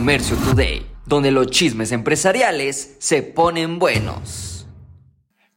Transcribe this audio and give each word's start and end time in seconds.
Comercio 0.00 0.34
Today, 0.38 0.86
donde 1.04 1.30
los 1.30 1.48
chismes 1.48 1.92
empresariales 1.92 2.96
se 3.00 3.22
ponen 3.22 3.78
buenos. 3.78 4.66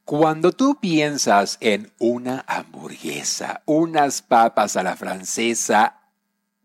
Cuando 0.04 0.52
tú 0.52 0.82
piensas 0.82 1.58
en 1.62 1.94
una 1.98 2.44
hamburguesa, 2.46 3.62
unas 3.66 4.22
papas 4.22 4.76
a 4.76 4.84
la 4.84 4.98
francesa, 4.98 6.02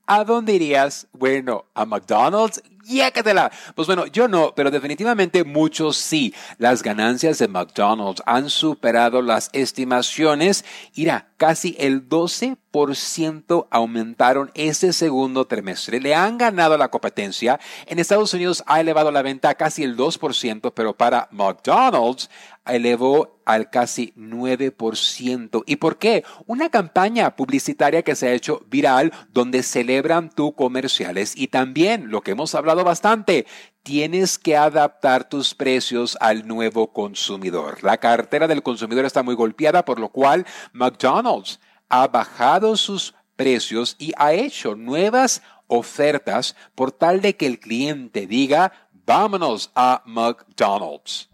¿a 0.08 0.24
dónde 0.24 0.54
irías? 0.54 1.06
Bueno, 1.12 1.66
a 1.72 1.84
McDonald's 1.84 2.64
yécatela. 2.88 3.52
Pues 3.74 3.86
bueno, 3.86 4.06
yo 4.06 4.28
no, 4.28 4.54
pero 4.54 4.70
definitivamente 4.70 5.44
muchos 5.44 5.96
sí. 5.96 6.34
Las 6.58 6.82
ganancias 6.82 7.38
de 7.38 7.48
McDonald's 7.48 8.22
han 8.26 8.50
superado 8.50 9.22
las 9.22 9.50
estimaciones. 9.52 10.64
Irá, 10.94 11.28
casi 11.36 11.76
el 11.78 12.08
12% 12.08 13.68
aumentaron 13.70 14.50
este 14.54 14.92
segundo 14.92 15.46
trimestre. 15.46 16.00
Le 16.00 16.14
han 16.14 16.38
ganado 16.38 16.76
la 16.76 16.88
competencia. 16.88 17.60
En 17.86 17.98
Estados 17.98 18.34
Unidos 18.34 18.64
ha 18.66 18.80
elevado 18.80 19.10
la 19.10 19.22
venta 19.22 19.50
a 19.50 19.54
casi 19.54 19.84
el 19.84 19.96
2%, 19.96 20.72
pero 20.74 20.96
para 20.96 21.28
McDonald's 21.30 22.28
elevó 22.68 23.40
al 23.44 23.70
casi 23.70 24.12
9%. 24.16 25.62
¿Y 25.66 25.76
por 25.76 25.98
qué? 25.98 26.24
Una 26.46 26.68
campaña 26.68 27.34
publicitaria 27.34 28.02
que 28.02 28.14
se 28.14 28.28
ha 28.28 28.32
hecho 28.32 28.62
viral 28.68 29.12
donde 29.32 29.62
celebran 29.62 30.30
tu 30.30 30.52
comerciales 30.52 31.34
y 31.34 31.48
también 31.48 32.10
lo 32.10 32.20
que 32.20 32.32
hemos 32.32 32.54
hablado 32.54 32.77
bastante, 32.84 33.46
tienes 33.82 34.38
que 34.38 34.56
adaptar 34.56 35.28
tus 35.28 35.54
precios 35.54 36.16
al 36.20 36.46
nuevo 36.46 36.92
consumidor. 36.92 37.82
La 37.82 37.98
cartera 37.98 38.46
del 38.46 38.62
consumidor 38.62 39.04
está 39.04 39.22
muy 39.22 39.34
golpeada, 39.34 39.84
por 39.84 39.98
lo 39.98 40.10
cual 40.10 40.46
McDonald's 40.72 41.60
ha 41.88 42.06
bajado 42.08 42.76
sus 42.76 43.14
precios 43.36 43.96
y 43.98 44.12
ha 44.16 44.32
hecho 44.32 44.74
nuevas 44.74 45.42
ofertas 45.66 46.56
por 46.74 46.92
tal 46.92 47.20
de 47.20 47.36
que 47.36 47.46
el 47.46 47.60
cliente 47.60 48.26
diga, 48.26 48.72
vámonos 49.06 49.70
a 49.74 50.02
McDonald's 50.04 51.30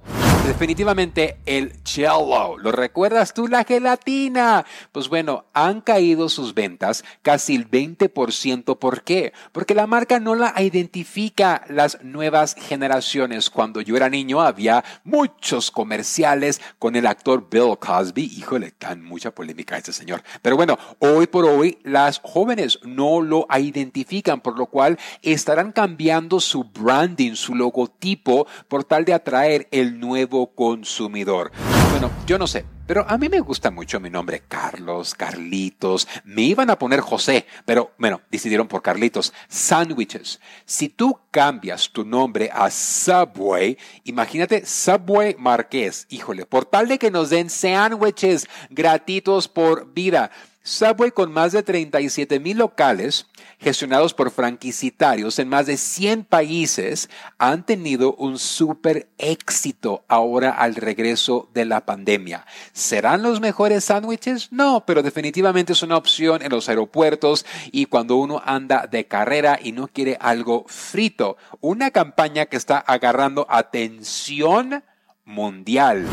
definitivamente 0.46 1.38
el 1.46 1.72
Jello. 1.84 2.58
¿Lo 2.58 2.70
recuerdas 2.70 3.32
tú? 3.32 3.48
La 3.48 3.64
gelatina. 3.64 4.66
Pues 4.92 5.08
bueno, 5.08 5.46
han 5.54 5.80
caído 5.80 6.28
sus 6.28 6.52
ventas 6.52 7.02
casi 7.22 7.54
el 7.54 7.70
20%. 7.70 8.78
¿Por 8.78 9.02
qué? 9.04 9.32
Porque 9.52 9.74
la 9.74 9.86
marca 9.86 10.20
no 10.20 10.34
la 10.34 10.52
identifica 10.60 11.64
las 11.68 12.02
nuevas 12.02 12.56
generaciones. 12.58 13.48
Cuando 13.48 13.80
yo 13.80 13.96
era 13.96 14.10
niño 14.10 14.42
había 14.42 14.84
muchos 15.02 15.70
comerciales 15.70 16.60
con 16.78 16.94
el 16.94 17.06
actor 17.06 17.48
Bill 17.50 17.78
Cosby. 17.78 18.24
Híjole, 18.36 18.72
tan 18.72 19.02
mucha 19.02 19.30
polémica 19.30 19.78
este 19.78 19.92
señor. 19.92 20.22
Pero 20.42 20.56
bueno, 20.56 20.78
hoy 20.98 21.26
por 21.26 21.46
hoy 21.46 21.78
las 21.84 22.20
jóvenes 22.22 22.80
no 22.82 23.22
lo 23.22 23.46
identifican, 23.56 24.42
por 24.42 24.58
lo 24.58 24.66
cual 24.66 24.98
estarán 25.22 25.72
cambiando 25.72 26.38
su 26.38 26.64
branding, 26.64 27.34
su 27.34 27.54
logotipo, 27.54 28.46
por 28.68 28.84
tal 28.84 29.06
de 29.06 29.14
atraer 29.14 29.68
el 29.70 29.98
nuevo 29.98 30.33
consumidor. 30.54 31.52
Bueno, 31.90 32.10
yo 32.26 32.38
no 32.38 32.46
sé, 32.46 32.64
pero 32.86 33.06
a 33.08 33.16
mí 33.16 33.28
me 33.28 33.40
gusta 33.40 33.70
mucho 33.70 34.00
mi 34.00 34.10
nombre, 34.10 34.42
Carlos, 34.46 35.14
Carlitos. 35.14 36.06
Me 36.24 36.42
iban 36.42 36.68
a 36.70 36.78
poner 36.78 37.00
José, 37.00 37.46
pero 37.64 37.92
bueno, 37.98 38.20
decidieron 38.30 38.68
por 38.68 38.82
Carlitos. 38.82 39.32
Sandwiches. 39.48 40.40
Si 40.66 40.88
tú 40.88 41.20
cambias 41.30 41.90
tu 41.90 42.04
nombre 42.04 42.50
a 42.52 42.70
Subway, 42.70 43.78
imagínate 44.04 44.66
Subway 44.66 45.36
Marqués. 45.38 46.06
Híjole, 46.10 46.46
por 46.46 46.64
tal 46.64 46.88
de 46.88 46.98
que 46.98 47.10
nos 47.10 47.30
den 47.30 47.48
sandwiches 47.48 48.48
gratuitos 48.70 49.48
por 49.48 49.92
vida. 49.94 50.30
Subway 50.66 51.10
con 51.10 51.30
más 51.30 51.52
de 51.52 51.62
37 51.62 52.40
mil 52.40 52.56
locales 52.56 53.26
gestionados 53.58 54.14
por 54.14 54.30
franquicitarios 54.30 55.38
en 55.38 55.50
más 55.50 55.66
de 55.66 55.76
100 55.76 56.24
países 56.24 57.10
han 57.36 57.66
tenido 57.66 58.14
un 58.14 58.38
súper 58.38 59.10
éxito 59.18 60.06
ahora 60.08 60.52
al 60.52 60.74
regreso 60.74 61.50
de 61.52 61.66
la 61.66 61.84
pandemia. 61.84 62.46
¿Serán 62.72 63.22
los 63.22 63.42
mejores 63.42 63.84
sándwiches? 63.84 64.52
No, 64.52 64.86
pero 64.86 65.02
definitivamente 65.02 65.74
es 65.74 65.82
una 65.82 65.98
opción 65.98 66.40
en 66.40 66.50
los 66.50 66.70
aeropuertos 66.70 67.44
y 67.70 67.84
cuando 67.84 68.16
uno 68.16 68.40
anda 68.42 68.86
de 68.86 69.06
carrera 69.06 69.58
y 69.62 69.72
no 69.72 69.88
quiere 69.88 70.16
algo 70.18 70.64
frito. 70.66 71.36
Una 71.60 71.90
campaña 71.90 72.46
que 72.46 72.56
está 72.56 72.78
agarrando 72.78 73.46
atención 73.50 74.82
mundial. 75.26 76.06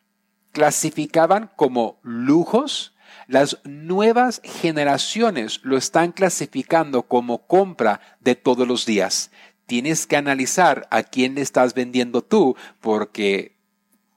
clasificaban 0.53 1.51
como 1.55 1.99
lujos, 2.01 2.95
las 3.27 3.59
nuevas 3.65 4.41
generaciones 4.43 5.59
lo 5.63 5.77
están 5.77 6.13
clasificando 6.13 7.03
como 7.03 7.45
compra 7.45 7.99
de 8.21 8.35
todos 8.35 8.67
los 8.67 8.85
días. 8.85 9.29
Tienes 9.65 10.07
que 10.07 10.15
analizar 10.15 10.87
a 10.89 11.03
quién 11.03 11.35
le 11.35 11.41
estás 11.41 11.73
vendiendo 11.73 12.23
tú 12.23 12.55
porque 12.79 13.57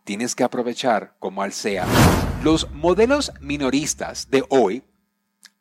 tienes 0.05 0.37
que 0.37 0.45
aprovechar 0.45 1.17
como 1.19 1.43
al 1.43 1.53
sea. 1.53 1.85
Los 2.45 2.71
modelos 2.71 3.33
minoristas 3.41 4.31
de 4.31 4.45
hoy 4.49 4.85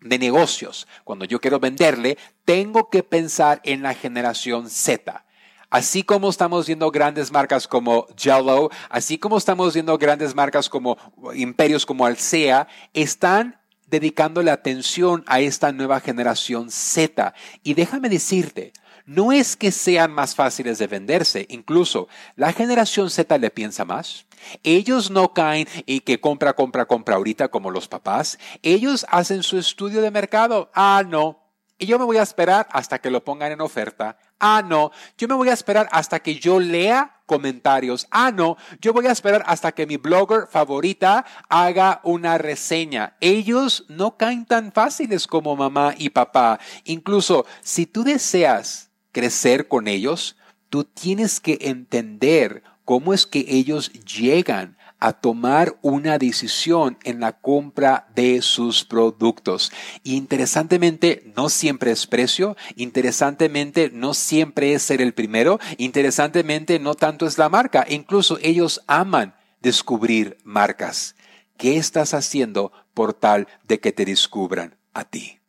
de 0.02 0.20
negocios, 0.20 0.88
cuando 1.04 1.26
yo 1.26 1.42
quiero 1.42 1.60
venderle, 1.60 2.18
tengo 2.46 2.90
que 2.90 3.02
pensar 3.02 3.60
en 3.66 3.82
la 3.82 3.96
generación 3.96 4.70
Z 4.70 5.26
Así 5.70 6.04
como 6.04 6.30
estamos 6.30 6.66
viendo 6.66 6.90
grandes 6.90 7.32
marcas 7.32 7.68
como 7.68 8.08
Jello, 8.18 8.70
así 8.90 9.20
como 9.20 9.38
estamos 9.38 9.74
viendo 9.74 9.98
grandes 9.98 10.34
marcas 10.34 10.68
como 10.68 10.98
imperios 11.36 11.86
como 11.86 12.06
Alsea, 12.06 12.68
están 12.94 13.60
dedicando 13.88 14.42
la 14.42 14.54
atención 14.54 15.24
a 15.28 15.42
esta 15.42 15.72
nueva 15.72 16.00
generación 16.00 16.72
Z. 16.72 17.34
Y 17.64 17.76
déjame 17.76 18.10
decirte, 18.10 18.74
no 19.06 19.32
es 19.32 19.56
que 19.56 19.72
sean 19.72 20.12
más 20.12 20.36
fáciles 20.36 20.78
de 20.78 20.88
venderse, 20.88 21.46
incluso 21.50 22.08
la 22.36 22.54
generación 22.54 23.10
Z 23.10 23.38
le 23.38 23.52
piensa 23.52 23.86
más. 23.86 24.26
Ellos 24.64 25.12
no 25.12 25.34
caen 25.34 25.68
y 25.86 26.02
que 26.02 26.20
compra, 26.20 26.54
compra, 26.54 26.86
compra 26.86 27.16
ahorita 27.16 27.50
como 27.50 27.72
los 27.72 27.88
papás. 27.88 28.40
Ellos 28.64 29.06
hacen 29.10 29.44
su 29.44 29.58
estudio 29.58 30.02
de 30.02 30.12
mercado. 30.12 30.72
Ah, 30.74 31.04
no. 31.08 31.44
Y 31.78 31.86
yo 31.86 32.00
me 32.00 32.06
voy 32.06 32.18
a 32.18 32.24
esperar 32.24 32.68
hasta 32.72 33.00
que 33.00 33.10
lo 33.10 33.24
pongan 33.24 33.52
en 33.52 33.62
oferta 33.62 34.18
Ah, 34.40 34.64
no, 34.66 34.92
yo 35.18 35.28
me 35.28 35.36
voy 35.36 35.50
a 35.50 35.54
esperar 35.54 35.90
hasta 35.92 36.20
que 36.20 36.36
yo 36.36 36.60
lea 36.60 37.20
comentarios. 37.26 38.08
Ah, 38.10 38.32
no, 38.32 38.58
yo 38.82 38.92
voy 38.92 39.06
a 39.06 39.12
esperar 39.12 39.44
hasta 39.46 39.72
que 39.72 39.86
mi 39.86 39.98
blogger 39.98 40.48
favorita 40.50 41.26
haga 41.48 42.02
una 42.04 42.38
reseña. 42.38 43.16
Ellos 43.22 43.86
no 43.88 44.18
caen 44.18 44.46
tan 44.46 44.72
fáciles 44.72 45.28
como 45.28 45.56
mamá 45.56 45.94
y 45.98 46.10
papá. 46.10 46.60
Incluso 46.86 47.46
si 47.62 47.86
tú 47.86 48.04
deseas 48.04 48.90
crecer 49.12 49.68
con 49.68 49.88
ellos, 49.88 50.38
tú 50.70 50.84
tienes 50.86 51.40
que 51.40 51.58
entender 51.62 52.64
cómo 52.86 53.14
es 53.14 53.28
que 53.28 53.46
ellos 53.48 53.92
llegan 53.92 54.79
a 55.00 55.14
tomar 55.14 55.78
una 55.82 56.18
decisión 56.18 56.98
en 57.04 57.20
la 57.20 57.34
compra 57.34 58.08
de 58.16 58.42
sus 58.42 58.84
productos. 58.84 59.72
interesantemente, 60.04 61.32
no 61.36 61.50
siempre 61.50 61.92
es 61.92 62.08
precio, 62.08 62.56
interesantemente, 62.76 63.90
no 63.94 64.14
siempre 64.14 64.74
es 64.74 64.84
ser 64.84 65.02
el 65.02 65.14
primero, 65.14 65.60
interesantemente, 65.78 66.80
no 66.80 66.96
tanto 66.96 67.26
es 67.26 67.38
la 67.38 67.50
marca, 67.50 67.86
incluso 67.90 68.38
ellos 68.42 68.82
aman 68.88 69.36
descubrir 69.62 70.38
marcas. 70.44 71.16
¿Qué 71.58 71.78
estás 71.78 72.14
haciendo 72.14 72.72
por 72.94 73.14
tal 73.14 73.48
de 73.68 73.80
que 73.80 73.92
te 73.92 74.06
descubran 74.06 74.78
a 74.94 75.04
ti? 75.04 75.40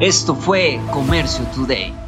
Esto 0.00 0.34
fue 0.34 0.78
Comercio 0.92 1.44
Today. 1.54 2.07